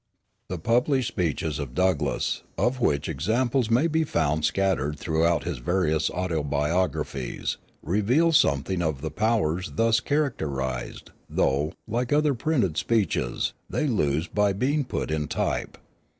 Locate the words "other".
12.11-12.33